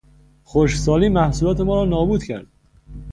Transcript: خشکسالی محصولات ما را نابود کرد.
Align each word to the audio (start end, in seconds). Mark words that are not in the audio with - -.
خشکسالی 0.45 1.09
محصولات 1.09 1.59
ما 1.59 1.75
را 1.75 1.85
نابود 1.85 2.23
کرد. 2.23 2.47